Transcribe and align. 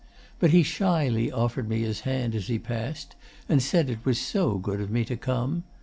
But 0.39 0.49
he 0.49 0.63
shyly 0.63 1.31
offered 1.31 1.69
me 1.69 1.81
his 1.83 1.99
hand 1.99 2.33
as 2.33 2.47
he 2.47 2.57
passed, 2.57 3.15
and 3.47 3.61
said 3.61 3.87
it 3.87 4.03
was 4.03 4.19
so 4.19 4.57
good 4.57 4.81
of 4.81 4.89
me 4.89 5.05
to 5.05 5.15
come. 5.15 5.63